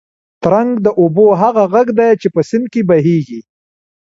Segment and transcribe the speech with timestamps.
[0.43, 3.41] ترنګ د اوبو هغه غږ دی چې په سیند کې بهېږي.